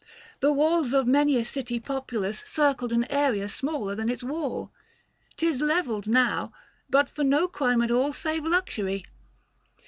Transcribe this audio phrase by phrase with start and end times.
[0.39, 4.73] The walls of many a city populous Circled an area smaller than its wall.
[5.37, 6.51] Tis levelled now,
[6.89, 9.03] but for no crime at all Save luxury.